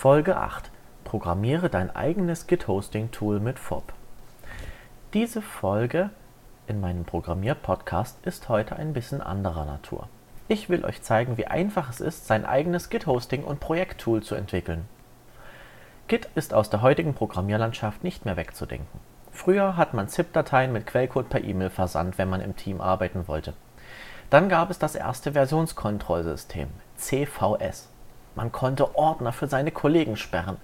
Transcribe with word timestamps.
Folge 0.00 0.36
8. 0.36 0.70
Programmiere 1.02 1.68
dein 1.68 1.90
eigenes 1.90 2.46
Git-Hosting-Tool 2.46 3.40
mit 3.40 3.58
FOB. 3.58 3.92
Diese 5.12 5.42
Folge 5.42 6.10
in 6.68 6.80
meinem 6.80 7.04
Programmier-Podcast 7.04 8.24
ist 8.24 8.48
heute 8.48 8.76
ein 8.76 8.92
bisschen 8.92 9.20
anderer 9.20 9.64
Natur. 9.64 10.08
Ich 10.46 10.68
will 10.68 10.84
euch 10.84 11.02
zeigen, 11.02 11.36
wie 11.36 11.48
einfach 11.48 11.90
es 11.90 12.00
ist, 12.00 12.28
sein 12.28 12.46
eigenes 12.46 12.90
Git-Hosting 12.90 13.42
und 13.42 13.58
Projekttool 13.58 14.22
zu 14.22 14.36
entwickeln. 14.36 14.84
Git 16.06 16.28
ist 16.36 16.54
aus 16.54 16.70
der 16.70 16.80
heutigen 16.80 17.14
Programmierlandschaft 17.14 18.04
nicht 18.04 18.24
mehr 18.24 18.36
wegzudenken. 18.36 19.00
Früher 19.32 19.76
hat 19.76 19.94
man 19.94 20.06
ZIP-Dateien 20.06 20.72
mit 20.72 20.86
Quellcode 20.86 21.28
per 21.28 21.42
E-Mail 21.42 21.70
versandt, 21.70 22.18
wenn 22.18 22.30
man 22.30 22.40
im 22.40 22.54
Team 22.54 22.80
arbeiten 22.80 23.26
wollte. 23.26 23.54
Dann 24.30 24.48
gab 24.48 24.70
es 24.70 24.78
das 24.78 24.94
erste 24.94 25.32
Versionskontrollsystem, 25.32 26.68
CVS. 26.96 27.88
Man 28.38 28.52
konnte 28.52 28.94
Ordner 28.94 29.32
für 29.32 29.48
seine 29.48 29.72
Kollegen 29.72 30.16
sperren. 30.16 30.58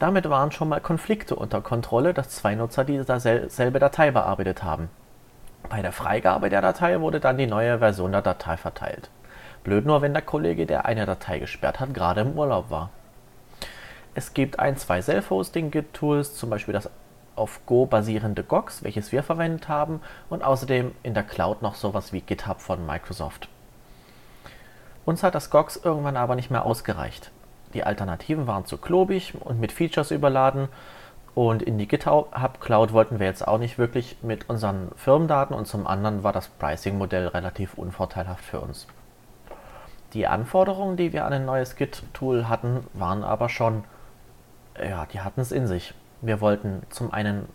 Damit 0.00 0.28
waren 0.28 0.50
schon 0.50 0.68
mal 0.68 0.80
Konflikte 0.80 1.36
unter 1.36 1.60
Kontrolle, 1.60 2.12
dass 2.12 2.30
zwei 2.30 2.56
Nutzer 2.56 2.82
dieselbe 2.82 3.78
Datei 3.78 4.10
bearbeitet 4.10 4.64
haben. 4.64 4.90
Bei 5.70 5.82
der 5.82 5.92
Freigabe 5.92 6.50
der 6.50 6.62
Datei 6.62 7.00
wurde 7.00 7.20
dann 7.20 7.38
die 7.38 7.46
neue 7.46 7.78
Version 7.78 8.10
der 8.10 8.22
Datei 8.22 8.56
verteilt. 8.56 9.08
Blöd 9.62 9.86
nur, 9.86 10.02
wenn 10.02 10.14
der 10.14 10.22
Kollege, 10.22 10.66
der 10.66 10.84
eine 10.84 11.06
Datei 11.06 11.38
gesperrt 11.38 11.78
hat, 11.78 11.94
gerade 11.94 12.22
im 12.22 12.36
Urlaub 12.36 12.70
war. 12.70 12.90
Es 14.16 14.34
gibt 14.34 14.58
ein, 14.58 14.76
zwei 14.76 15.00
Self-Hosting-Git-Tools, 15.00 16.34
zum 16.34 16.50
Beispiel 16.50 16.74
das 16.74 16.90
auf 17.36 17.64
Go 17.66 17.86
basierende 17.86 18.42
GOX, 18.42 18.82
welches 18.82 19.12
wir 19.12 19.22
verwendet 19.22 19.68
haben, 19.68 20.00
und 20.28 20.42
außerdem 20.42 20.90
in 21.04 21.14
der 21.14 21.22
Cloud 21.22 21.62
noch 21.62 21.76
sowas 21.76 22.12
wie 22.12 22.20
GitHub 22.20 22.60
von 22.60 22.84
Microsoft. 22.84 23.48
Uns 25.04 25.22
hat 25.22 25.34
das 25.34 25.50
GOX 25.50 25.76
irgendwann 25.76 26.16
aber 26.16 26.34
nicht 26.34 26.50
mehr 26.50 26.64
ausgereicht. 26.64 27.30
Die 27.74 27.84
Alternativen 27.84 28.46
waren 28.46 28.64
zu 28.64 28.78
klobig 28.78 29.34
und 29.40 29.60
mit 29.60 29.72
Features 29.72 30.10
überladen 30.10 30.68
und 31.34 31.62
in 31.62 31.78
die 31.78 31.88
GitHub 31.88 32.60
Cloud 32.60 32.92
wollten 32.92 33.18
wir 33.18 33.26
jetzt 33.26 33.46
auch 33.46 33.58
nicht 33.58 33.76
wirklich 33.76 34.16
mit 34.22 34.48
unseren 34.48 34.92
Firmendaten 34.96 35.54
und 35.54 35.66
zum 35.66 35.86
anderen 35.86 36.22
war 36.22 36.32
das 36.32 36.48
Pricing-Modell 36.48 37.26
relativ 37.28 37.74
unvorteilhaft 37.74 38.44
für 38.44 38.60
uns. 38.60 38.86
Die 40.12 40.28
Anforderungen, 40.28 40.96
die 40.96 41.12
wir 41.12 41.24
an 41.24 41.32
ein 41.32 41.44
neues 41.44 41.74
Git-Tool 41.74 42.48
hatten, 42.48 42.86
waren 42.92 43.24
aber 43.24 43.48
schon, 43.48 43.82
ja, 44.80 45.06
die 45.06 45.20
hatten 45.20 45.40
es 45.40 45.50
in 45.50 45.66
sich. 45.66 45.92
Wir 46.22 46.40
wollten 46.40 46.84
zum 46.90 47.12
einen 47.12 47.48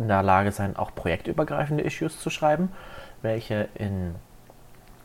in 0.00 0.08
der 0.08 0.24
Lage 0.24 0.50
sein, 0.50 0.76
auch 0.76 0.92
projektübergreifende 0.92 1.84
Issues 1.84 2.18
zu 2.18 2.28
schreiben, 2.28 2.72
welche 3.22 3.68
in 3.74 4.16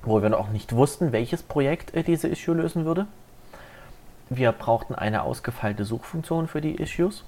wo 0.03 0.21
wir 0.21 0.29
noch 0.29 0.49
nicht 0.49 0.73
wussten, 0.73 1.11
welches 1.11 1.43
Projekt 1.43 1.93
äh, 1.93 2.03
diese 2.03 2.27
Issue 2.27 2.55
lösen 2.55 2.85
würde. 2.85 3.07
Wir 4.29 4.51
brauchten 4.51 4.93
eine 4.93 5.23
ausgefeilte 5.23 5.85
Suchfunktion 5.85 6.47
für 6.47 6.61
die 6.61 6.75
Issues. 6.75 7.23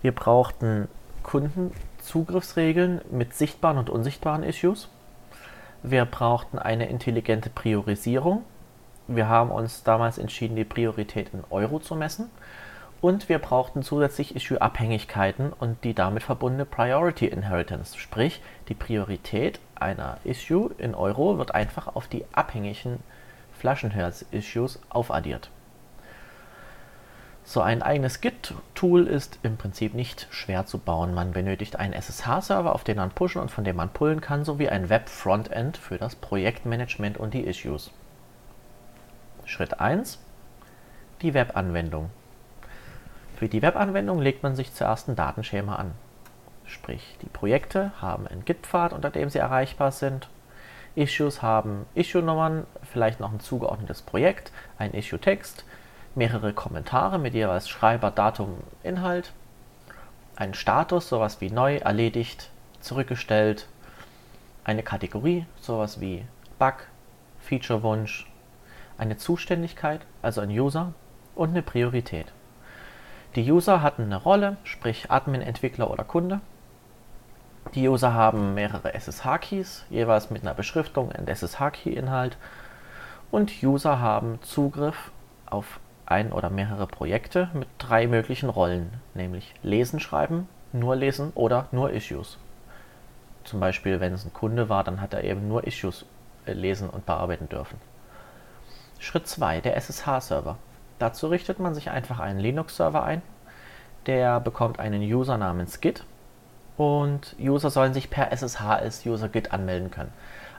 Wir 0.00 0.12
brauchten 0.12 0.88
Kundenzugriffsregeln 1.22 3.02
mit 3.10 3.34
sichtbaren 3.34 3.78
und 3.78 3.90
unsichtbaren 3.90 4.42
Issues. 4.42 4.88
Wir 5.82 6.04
brauchten 6.04 6.58
eine 6.58 6.88
intelligente 6.88 7.50
Priorisierung. 7.50 8.44
Wir 9.08 9.28
haben 9.28 9.50
uns 9.50 9.82
damals 9.82 10.18
entschieden, 10.18 10.56
die 10.56 10.64
Priorität 10.64 11.30
in 11.32 11.44
Euro 11.50 11.80
zu 11.80 11.94
messen. 11.96 12.30
Und 13.02 13.28
wir 13.28 13.40
brauchten 13.40 13.82
zusätzlich 13.82 14.36
Issue-Abhängigkeiten 14.36 15.52
und 15.52 15.82
die 15.82 15.92
damit 15.92 16.22
verbundene 16.22 16.64
Priority 16.64 17.26
Inheritance, 17.26 17.98
sprich 17.98 18.40
die 18.68 18.74
Priorität 18.74 19.58
einer 19.74 20.18
Issue 20.22 20.70
in 20.78 20.94
Euro 20.94 21.36
wird 21.36 21.52
einfach 21.52 21.96
auf 21.96 22.06
die 22.06 22.24
abhängigen 22.32 23.00
Flaschenhals-Issues 23.58 24.80
aufaddiert. 24.88 25.50
So 27.42 27.60
ein 27.60 27.82
eigenes 27.82 28.20
Git-Tool 28.20 29.08
ist 29.08 29.40
im 29.42 29.56
Prinzip 29.56 29.94
nicht 29.94 30.28
schwer 30.30 30.66
zu 30.66 30.78
bauen. 30.78 31.12
Man 31.12 31.32
benötigt 31.32 31.74
einen 31.74 31.94
SSH-Server, 31.94 32.72
auf 32.72 32.84
den 32.84 32.98
man 32.98 33.10
pushen 33.10 33.42
und 33.42 33.50
von 33.50 33.64
dem 33.64 33.74
man 33.74 33.88
pullen 33.88 34.20
kann, 34.20 34.44
sowie 34.44 34.68
ein 34.68 34.90
Web-Frontend 34.90 35.76
für 35.76 35.98
das 35.98 36.14
Projektmanagement 36.14 37.18
und 37.18 37.34
die 37.34 37.42
Issues. 37.42 37.90
Schritt 39.44 39.80
1. 39.80 40.20
Die 41.20 41.34
Webanwendung. 41.34 42.10
Für 43.36 43.48
die 43.48 43.62
Webanwendung 43.62 44.20
legt 44.20 44.42
man 44.42 44.54
sich 44.54 44.72
zuerst 44.72 45.08
ein 45.08 45.16
Datenschema 45.16 45.76
an. 45.76 45.92
Sprich, 46.64 47.16
die 47.22 47.28
Projekte 47.28 47.92
haben 48.00 48.26
einen 48.26 48.44
Git-Pfad, 48.44 48.92
unter 48.92 49.10
dem 49.10 49.28
sie 49.28 49.38
erreichbar 49.38 49.92
sind. 49.92 50.28
Issues 50.94 51.42
haben 51.42 51.86
Issue-Nummern, 51.94 52.66
vielleicht 52.82 53.20
noch 53.20 53.32
ein 53.32 53.40
zugeordnetes 53.40 54.02
Projekt, 54.02 54.52
ein 54.78 54.92
Issue-Text, 54.92 55.64
mehrere 56.14 56.52
Kommentare 56.52 57.18
mit 57.18 57.34
jeweils 57.34 57.68
Schreiber, 57.68 58.10
Datum, 58.10 58.58
Inhalt, 58.82 59.32
einen 60.36 60.54
Status, 60.54 61.08
sowas 61.08 61.40
wie 61.40 61.50
neu, 61.50 61.76
erledigt, 61.76 62.50
zurückgestellt, 62.80 63.68
eine 64.64 64.82
Kategorie, 64.82 65.46
sowas 65.60 66.00
wie 66.00 66.24
Bug, 66.58 66.86
Feature-Wunsch, 67.40 68.30
eine 68.98 69.16
Zuständigkeit, 69.16 70.00
also 70.20 70.40
ein 70.40 70.50
User 70.50 70.92
und 71.34 71.50
eine 71.50 71.62
Priorität. 71.62 72.26
Die 73.34 73.50
User 73.50 73.80
hatten 73.80 74.02
eine 74.02 74.16
Rolle, 74.16 74.58
sprich 74.62 75.10
Admin, 75.10 75.40
Entwickler 75.40 75.90
oder 75.90 76.04
Kunde. 76.04 76.40
Die 77.74 77.88
User 77.88 78.12
haben 78.12 78.52
mehrere 78.52 78.92
SSH-Keys, 78.92 79.86
jeweils 79.88 80.30
mit 80.30 80.42
einer 80.42 80.52
Beschriftung 80.52 81.08
und 81.08 81.28
SSH-Key-Inhalt. 81.28 82.36
Und 83.30 83.62
User 83.62 84.00
haben 84.00 84.38
Zugriff 84.42 85.10
auf 85.46 85.80
ein 86.04 86.30
oder 86.30 86.50
mehrere 86.50 86.86
Projekte 86.86 87.48
mit 87.54 87.68
drei 87.78 88.06
möglichen 88.06 88.50
Rollen, 88.50 88.92
nämlich 89.14 89.54
Lesen, 89.62 90.00
Schreiben, 90.00 90.46
nur 90.72 90.94
Lesen 90.94 91.32
oder 91.34 91.68
nur 91.72 91.90
Issues. 91.90 92.36
Zum 93.44 93.60
Beispiel, 93.60 94.00
wenn 94.00 94.12
es 94.12 94.26
ein 94.26 94.34
Kunde 94.34 94.68
war, 94.68 94.84
dann 94.84 95.00
hat 95.00 95.14
er 95.14 95.24
eben 95.24 95.48
nur 95.48 95.66
Issues 95.66 96.04
äh, 96.44 96.52
lesen 96.52 96.90
und 96.90 97.06
bearbeiten 97.06 97.48
dürfen. 97.48 97.80
Schritt 98.98 99.26
2, 99.26 99.62
der 99.62 99.76
SSH-Server. 99.76 100.58
Dazu 101.02 101.26
richtet 101.26 101.58
man 101.58 101.74
sich 101.74 101.90
einfach 101.90 102.20
einen 102.20 102.38
Linux-Server 102.38 103.02
ein, 103.02 103.22
der 104.06 104.38
bekommt 104.38 104.78
einen 104.78 105.02
User 105.02 105.36
namens 105.36 105.80
Git 105.80 106.04
und 106.76 107.34
User 107.40 107.70
sollen 107.70 107.92
sich 107.92 108.08
per 108.08 108.30
SSH 108.30 108.60
als 108.60 109.04
User 109.04 109.28
Git 109.28 109.52
anmelden 109.52 109.90
können. 109.90 110.12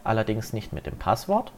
Allerdings 0.03 0.51
nicht 0.51 0.73
mit 0.73 0.85
dem 0.85 0.99
Passwort, 0.99 1.53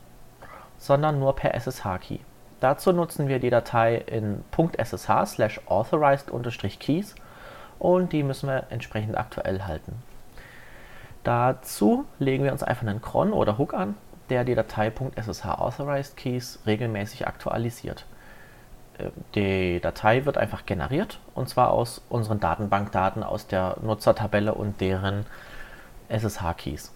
sondern 0.77 1.17
nur 1.19 1.35
per 1.35 1.55
SSH-Key. 1.55 2.19
Dazu 2.59 2.91
nutzen 2.91 3.27
wir 3.27 3.39
die 3.39 3.49
Datei 3.49 3.95
in 3.95 4.43
.ssh 4.55 5.25
slash 5.25 5.61
authorized-keys 5.65 7.15
und 7.79 8.13
die 8.13 8.21
müssen 8.21 8.47
wir 8.49 8.67
entsprechend 8.69 9.17
aktuell 9.17 9.63
halten. 9.63 9.95
Dazu 11.23 12.05
legen 12.19 12.43
wir 12.43 12.51
uns 12.51 12.61
einfach 12.61 12.85
einen 12.85 13.01
cron 13.01 13.33
oder 13.33 13.57
Hook 13.57 13.73
an, 13.73 13.97
der 14.29 14.43
die 14.43 14.53
Datei 14.53 14.91
.ssh 15.15 15.43
authorized 15.43 16.17
keys 16.17 16.59
regelmäßig 16.67 17.25
aktualisiert. 17.25 18.05
Die 19.35 19.79
Datei 19.81 20.25
wird 20.25 20.37
einfach 20.37 20.65
generiert 20.65 21.19
und 21.33 21.49
zwar 21.49 21.71
aus 21.71 22.01
unseren 22.09 22.39
Datenbankdaten 22.39 23.23
aus 23.23 23.47
der 23.47 23.77
Nutzertabelle 23.81 24.53
und 24.53 24.79
deren 24.79 25.25
SSH-Keys. 26.07 26.93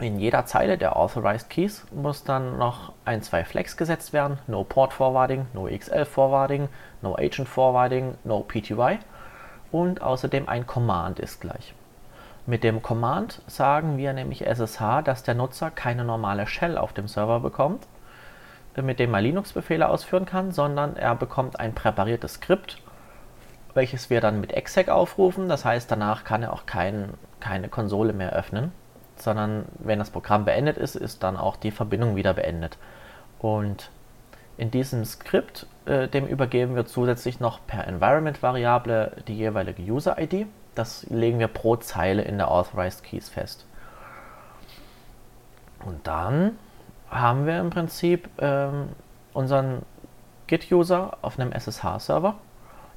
In 0.00 0.18
jeder 0.18 0.46
Zeile 0.46 0.78
der 0.78 0.96
Authorized 0.96 1.50
Keys 1.50 1.84
muss 1.92 2.24
dann 2.24 2.56
noch 2.56 2.92
ein, 3.04 3.22
zwei 3.22 3.44
Flags 3.44 3.76
gesetzt 3.76 4.14
werden. 4.14 4.38
No 4.46 4.64
Port 4.64 4.94
Forwarding, 4.94 5.46
No 5.52 5.66
XL 5.66 6.06
Forwarding, 6.06 6.68
No 7.02 7.14
Agent 7.16 7.48
Forwarding, 7.48 8.14
No 8.24 8.40
PTY 8.40 8.98
und 9.70 10.00
außerdem 10.00 10.48
ein 10.48 10.66
Command 10.66 11.20
ist 11.20 11.40
gleich. 11.40 11.74
Mit 12.46 12.64
dem 12.64 12.82
Command 12.82 13.42
sagen 13.46 13.98
wir 13.98 14.14
nämlich 14.14 14.46
SSH, 14.46 15.02
dass 15.04 15.22
der 15.22 15.34
Nutzer 15.34 15.70
keine 15.70 16.04
normale 16.04 16.46
Shell 16.46 16.78
auf 16.78 16.94
dem 16.94 17.06
Server 17.06 17.38
bekommt, 17.38 17.86
mit 18.76 18.98
dem 18.98 19.14
er 19.14 19.20
Linux-Befehle 19.20 19.88
ausführen 19.88 20.26
kann, 20.26 20.52
sondern 20.52 20.96
er 20.96 21.14
bekommt 21.14 21.58
ein 21.58 21.74
präpariertes 21.74 22.34
Skript, 22.34 22.78
welches 23.74 24.10
wir 24.10 24.20
dann 24.20 24.40
mit 24.40 24.52
exec 24.52 24.88
aufrufen. 24.88 25.48
Das 25.48 25.64
heißt, 25.64 25.90
danach 25.90 26.24
kann 26.24 26.42
er 26.42 26.52
auch 26.52 26.66
kein, 26.66 27.14
keine 27.40 27.68
Konsole 27.68 28.12
mehr 28.12 28.32
öffnen, 28.32 28.72
sondern 29.16 29.64
wenn 29.78 29.98
das 29.98 30.10
Programm 30.10 30.44
beendet 30.44 30.76
ist, 30.76 30.94
ist 30.94 31.22
dann 31.22 31.36
auch 31.36 31.56
die 31.56 31.70
Verbindung 31.70 32.16
wieder 32.16 32.34
beendet. 32.34 32.78
Und 33.38 33.90
in 34.56 34.70
diesem 34.70 35.04
Skript, 35.04 35.66
äh, 35.86 36.06
dem 36.08 36.26
übergeben 36.26 36.76
wir 36.76 36.86
zusätzlich 36.86 37.40
noch 37.40 37.66
per 37.66 37.86
Environment-Variable 37.86 39.22
die 39.26 39.36
jeweilige 39.36 39.82
User-ID. 39.82 40.46
Das 40.74 41.06
legen 41.08 41.38
wir 41.38 41.48
pro 41.48 41.76
Zeile 41.76 42.22
in 42.22 42.38
der 42.38 42.50
Authorized 42.50 43.02
Keys 43.02 43.28
fest. 43.28 43.66
Und 45.84 46.06
dann 46.06 46.58
haben 47.10 47.46
wir 47.46 47.58
im 47.60 47.70
Prinzip 47.70 48.28
ähm, 48.38 48.90
unseren 49.32 49.82
Git-User 50.46 51.18
auf 51.22 51.38
einem 51.38 51.52
SSH-Server. 51.52 52.34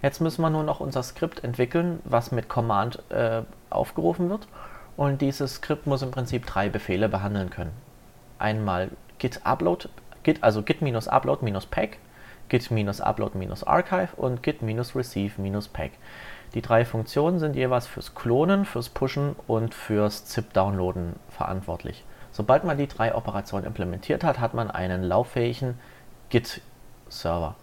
Jetzt 0.02 0.20
müssen 0.22 0.42
wir 0.42 0.50
nur 0.50 0.64
noch 0.64 0.80
unser 0.80 1.04
Skript 1.04 1.44
entwickeln, 1.44 2.00
was 2.04 2.32
mit 2.32 2.50
Command 2.50 3.02
äh, 3.10 3.44
aufgerufen 3.70 4.30
wird. 4.30 4.48
Und 4.98 5.22
dieses 5.22 5.56
Skript 5.56 5.88
muss 5.88 6.02
im 6.02 6.12
Prinzip 6.12 6.46
drei 6.46 6.70
Befehle 6.70 7.10
behandeln 7.10 7.50
können. 7.50 7.72
Einmal 8.38 8.90
git 9.18 9.42
upload, 9.46 9.90
git, 10.24 10.44
also 10.44 10.62
git-upload-pack, 10.62 11.98
git-upload-archive 12.50 14.16
und 14.18 14.44
git-receive-pack. 14.44 15.92
Die 16.54 16.62
drei 16.62 16.86
Funktionen 16.86 17.40
sind 17.40 17.56
jeweils 17.56 17.88
fürs 17.88 18.14
Klonen, 18.14 18.66
fürs 18.66 18.90
Pushen 18.90 19.36
und 19.48 19.74
fürs 19.74 20.26
ZIP-Downloaden 20.26 21.16
verantwortlich. 21.30 22.04
Sobald 22.34 22.64
man 22.64 22.78
die 22.80 22.88
drei 22.88 23.14
Operationen 23.14 23.66
implementiert 23.66 24.24
hat, 24.24 24.40
hat 24.40 24.56
man 24.56 24.72
einen 24.72 25.04
lauffähigen 25.04 25.80
Git-Server. 26.30 27.56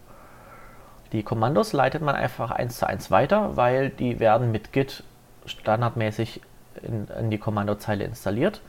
Die 1.10 1.24
Kommandos 1.24 1.72
leitet 1.72 2.02
man 2.02 2.14
einfach 2.14 2.52
eins 2.52 2.78
zu 2.78 2.86
eins 2.86 3.10
weiter, 3.10 3.56
weil 3.56 3.90
die 3.90 4.20
werden 4.20 4.52
mit 4.52 4.72
Git 4.72 5.02
standardmäßig 5.44 6.40
in, 6.82 7.08
in 7.08 7.30
die 7.30 7.38
Kommandozeile 7.38 8.04
installiert. 8.04 8.60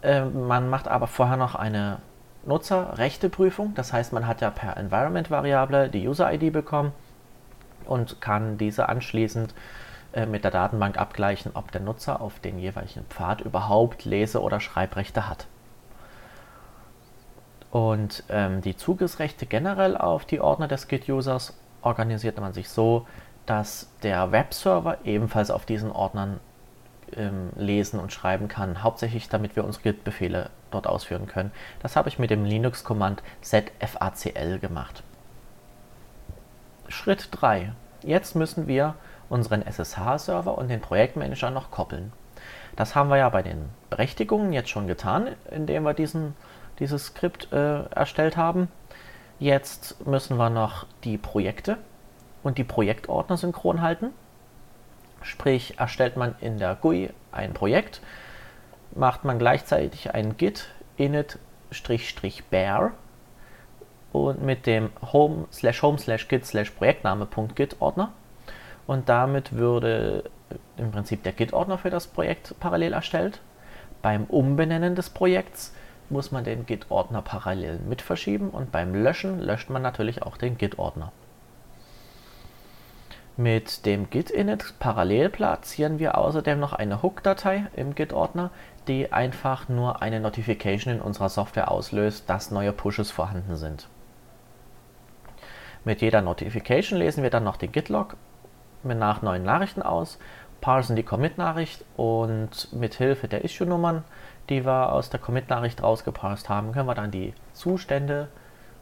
Äh, 0.00 0.24
man 0.24 0.70
macht 0.70 0.88
aber 0.88 1.08
vorher 1.08 1.36
noch 1.36 1.54
eine 1.54 1.98
Nutzerrechteprüfung. 2.46 3.74
Das 3.74 3.92
heißt, 3.92 4.14
man 4.14 4.26
hat 4.26 4.40
ja 4.40 4.50
per 4.50 4.78
Environment-Variable 4.78 5.90
die 5.90 6.08
User-ID 6.08 6.54
bekommen 6.54 6.92
und 7.84 8.22
kann 8.22 8.56
diese 8.56 8.88
anschließend 8.88 9.54
äh, 10.14 10.26
mit 10.26 10.44
der 10.44 10.52
Datenbank 10.52 10.96
abgleichen, 10.96 11.50
ob 11.54 11.72
der 11.72 11.80
Nutzer 11.80 12.20
auf 12.20 12.38
den 12.38 12.58
jeweiligen 12.60 13.04
Pfad 13.06 13.40
überhaupt 13.40 14.04
Lese- 14.04 14.40
oder 14.40 14.60
Schreibrechte 14.60 15.28
hat. 15.28 15.46
Und 17.72 18.22
ähm, 18.28 18.60
die 18.60 18.76
Zugriffsrechte 18.76 19.46
generell 19.46 19.96
auf 19.96 20.24
die 20.24 20.40
Ordner 20.40 20.68
des 20.68 20.86
Git-Users 20.86 21.58
organisiert 21.82 22.38
man 22.38 22.52
sich 22.52 22.68
so, 22.68 23.08
dass 23.46 23.90
der 24.04 24.30
Webserver 24.30 24.98
ebenfalls 25.04 25.50
auf 25.50 25.66
diesen 25.66 25.90
Ordnern 25.90 26.38
ähm, 27.16 27.50
lesen 27.56 27.98
und 27.98 28.12
schreiben 28.12 28.46
kann, 28.46 28.84
hauptsächlich 28.84 29.28
damit 29.28 29.56
wir 29.56 29.64
unsere 29.64 29.82
Git-Befehle 29.82 30.50
dort 30.70 30.86
ausführen 30.86 31.26
können. 31.26 31.50
Das 31.82 31.96
habe 31.96 32.08
ich 32.08 32.20
mit 32.20 32.30
dem 32.30 32.44
Linux-Command 32.44 33.22
zfacl 33.40 34.60
gemacht. 34.60 35.02
Schritt 36.86 37.28
3. 37.32 37.72
Jetzt 38.04 38.36
müssen 38.36 38.68
wir 38.68 38.94
unseren 39.28 39.62
SSH-Server 39.62 40.56
und 40.56 40.68
den 40.68 40.80
Projektmanager 40.80 41.50
noch 41.50 41.70
koppeln. 41.70 42.12
Das 42.76 42.94
haben 42.94 43.08
wir 43.08 43.16
ja 43.16 43.28
bei 43.28 43.42
den 43.42 43.68
Berechtigungen 43.90 44.52
jetzt 44.52 44.68
schon 44.68 44.86
getan, 44.86 45.28
indem 45.50 45.84
wir 45.84 45.94
diesen, 45.94 46.34
dieses 46.78 47.06
Skript 47.06 47.52
äh, 47.52 47.84
erstellt 47.84 48.36
haben. 48.36 48.68
Jetzt 49.38 50.06
müssen 50.06 50.36
wir 50.36 50.50
noch 50.50 50.86
die 51.04 51.18
Projekte 51.18 51.78
und 52.42 52.58
die 52.58 52.64
Projektordner 52.64 53.36
synchron 53.36 53.80
halten. 53.80 54.10
Sprich, 55.22 55.78
erstellt 55.78 56.16
man 56.16 56.34
in 56.40 56.58
der 56.58 56.74
GUI 56.74 57.10
ein 57.32 57.54
Projekt, 57.54 58.00
macht 58.94 59.24
man 59.24 59.38
gleichzeitig 59.38 60.12
ein 60.14 60.36
git 60.36 60.68
init-bear 60.96 61.32
und 64.12 64.42
mit 64.42 64.66
dem 64.66 64.90
home 65.12 65.46
slash 65.50 65.82
home 65.82 65.98
slash 65.98 66.28
git 66.28 66.46
slash 66.46 66.70
Projektname.git 66.70 67.80
Ordner 67.80 68.12
und 68.86 69.08
damit 69.08 69.52
würde 69.52 70.24
im 70.76 70.90
Prinzip 70.90 71.22
der 71.22 71.32
Git-Ordner 71.32 71.78
für 71.78 71.90
das 71.90 72.06
Projekt 72.06 72.54
parallel 72.60 72.92
erstellt. 72.92 73.40
Beim 74.02 74.24
Umbenennen 74.24 74.94
des 74.94 75.10
Projekts 75.10 75.74
muss 76.10 76.30
man 76.30 76.44
den 76.44 76.66
Git-Ordner 76.66 77.22
parallel 77.22 77.78
mit 77.78 78.02
verschieben 78.02 78.50
und 78.50 78.70
beim 78.70 78.94
Löschen 78.94 79.40
löscht 79.40 79.70
man 79.70 79.82
natürlich 79.82 80.22
auch 80.22 80.36
den 80.36 80.58
Git-Ordner. 80.58 81.12
Mit 83.36 83.84
dem 83.84 84.10
git-init 84.10 84.74
parallel 84.78 85.28
platzieren 85.28 85.98
wir 85.98 86.16
außerdem 86.16 86.60
noch 86.60 86.72
eine 86.72 87.02
Hook-Datei 87.02 87.66
im 87.74 87.96
Git-Ordner, 87.96 88.50
die 88.86 89.12
einfach 89.12 89.68
nur 89.68 90.02
eine 90.02 90.20
Notification 90.20 90.94
in 90.94 91.00
unserer 91.00 91.28
Software 91.28 91.70
auslöst, 91.70 92.30
dass 92.30 92.52
neue 92.52 92.72
Pushes 92.72 93.10
vorhanden 93.10 93.56
sind. 93.56 93.88
Mit 95.84 96.00
jeder 96.00 96.22
Notification 96.22 96.98
lesen 96.98 97.24
wir 97.24 97.30
dann 97.30 97.42
noch 97.42 97.56
den 97.56 97.72
Git-Log 97.72 98.16
nach 98.84 99.22
neuen 99.22 99.42
Nachrichten 99.44 99.82
aus, 99.82 100.18
parsen 100.60 100.96
die 100.96 101.02
Commit-Nachricht 101.02 101.84
und 101.96 102.72
mit 102.72 102.94
Hilfe 102.94 103.28
der 103.28 103.44
Issue-Nummern, 103.44 104.04
die 104.48 104.64
wir 104.64 104.92
aus 104.92 105.10
der 105.10 105.20
Commit-Nachricht 105.20 105.82
rausgeparst 105.82 106.48
haben, 106.48 106.72
können 106.72 106.88
wir 106.88 106.94
dann 106.94 107.10
die 107.10 107.34
Zustände 107.52 108.28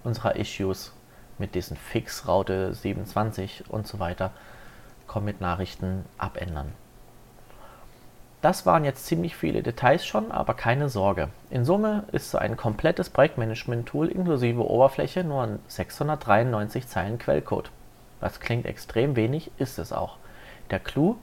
unserer 0.04 0.36
Issues 0.36 0.92
mit 1.38 1.54
diesen 1.54 1.76
Fix-Raute 1.76 2.74
27 2.74 3.64
und 3.68 3.86
so 3.86 3.98
weiter 3.98 4.32
Commit-Nachrichten 5.06 6.04
abändern. 6.18 6.72
Das 8.42 8.66
waren 8.66 8.84
jetzt 8.84 9.06
ziemlich 9.06 9.36
viele 9.36 9.62
Details 9.62 10.04
schon, 10.04 10.32
aber 10.32 10.54
keine 10.54 10.88
Sorge. 10.88 11.28
In 11.48 11.64
Summe 11.64 12.04
ist 12.10 12.32
so 12.32 12.38
ein 12.38 12.56
komplettes 12.56 13.08
Projektmanagement-Tool 13.08 14.08
inklusive 14.08 14.68
Oberfläche 14.68 15.22
nur 15.22 15.60
693 15.68 16.88
Zeilen 16.88 17.18
Quellcode. 17.18 17.70
Das 18.22 18.38
klingt 18.38 18.66
extrem 18.66 19.16
wenig, 19.16 19.50
ist 19.58 19.80
es 19.80 19.92
auch. 19.92 20.16
Der 20.70 20.78
Clou, 20.78 21.16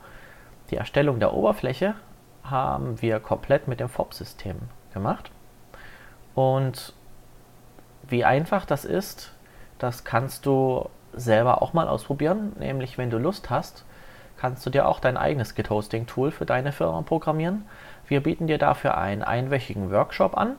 die 0.70 0.76
Erstellung 0.76 1.22
der 1.22 1.34
Oberfläche 1.34 1.96
haben 2.44 3.02
wir 3.02 3.22
komplett 3.22 3.70
mit 3.70 3.80
dem 3.80 3.88
FOB-System 3.88 4.58
gemacht. 4.94 5.32
Und 6.36 6.94
wie 8.04 8.26
einfach 8.26 8.66
das 8.66 8.84
ist, 8.84 9.32
das 9.78 10.04
kannst 10.04 10.46
du 10.46 10.90
selber 11.14 11.62
auch 11.62 11.72
mal 11.72 11.88
ausprobieren. 11.88 12.52
Nämlich, 12.60 12.98
wenn 12.98 13.10
du 13.10 13.18
Lust 13.18 13.50
hast, 13.50 13.86
kannst 14.36 14.66
du 14.66 14.70
dir 14.70 14.86
auch 14.86 15.00
dein 15.00 15.16
eigenes 15.16 15.56
Git-Hosting-Tool 15.56 16.32
für 16.32 16.46
deine 16.46 16.74
Firma 16.74 17.02
programmieren. 17.02 17.66
Wir 18.08 18.22
bieten 18.22 18.48
dir 18.48 18.58
dafür 18.58 18.98
einen 18.98 19.24
einwöchigen 19.24 19.90
Workshop 19.90 20.38
an, 20.38 20.58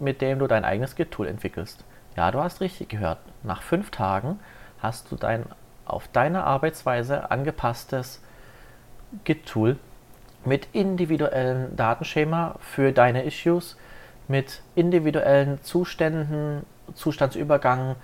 mit 0.00 0.20
dem 0.20 0.40
du 0.40 0.48
dein 0.48 0.64
eigenes 0.64 0.96
Git-Tool 0.96 1.28
entwickelst. 1.28 1.84
Ja, 2.16 2.32
du 2.32 2.40
hast 2.40 2.60
richtig 2.60 2.88
gehört. 2.88 3.18
Nach 3.44 3.62
fünf 3.62 3.92
Tagen 3.92 4.40
hast 4.80 5.12
du 5.12 5.16
dein 5.16 5.44
auf 5.84 6.08
deine 6.08 6.44
Arbeitsweise 6.44 7.30
angepasstes 7.30 8.20
Git-Tool 9.24 9.76
mit 10.44 10.68
individuellen 10.72 11.76
Datenschema 11.76 12.56
für 12.60 12.92
deine 12.92 13.24
Issues, 13.24 13.76
mit 14.28 14.62
individuellen 14.74 15.62
Zuständen, 15.62 16.64
Zustandsübergang, 16.94 17.96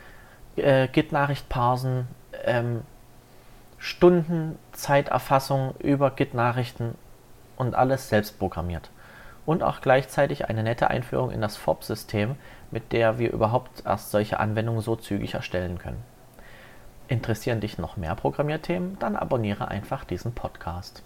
äh, 0.57 0.89
Git-Nachricht 0.89 1.49
parsen, 1.49 2.09
ähm, 2.45 2.83
Stunden 3.79 4.59
Zeiterfassung 4.73 5.75
über 5.79 6.11
Git-Nachrichten 6.11 6.97
und 7.57 7.75
alles 7.75 8.09
selbst 8.09 8.39
programmiert. 8.39 8.91
Und 9.45 9.63
auch 9.63 9.81
gleichzeitig 9.81 10.49
eine 10.49 10.63
nette 10.63 10.91
Einführung 10.91 11.31
in 11.31 11.41
das 11.41 11.57
FOB-System, 11.57 12.35
mit 12.71 12.93
der 12.93 13.19
wir 13.19 13.33
überhaupt 13.33 13.85
erst 13.87 14.11
solche 14.11 14.41
Anwendungen 14.41 14.81
so 14.81 14.97
zügig 14.97 15.35
erstellen 15.35 15.79
können. 15.79 16.03
Interessieren 17.09 17.61
dich 17.61 17.79
noch 17.79 17.97
mehr 17.97 18.15
Programmierthemen? 18.15 18.99
Dann 18.99 19.17
abonniere 19.17 19.69
einfach 19.69 20.05
diesen 20.05 20.33
Podcast. 20.33 21.03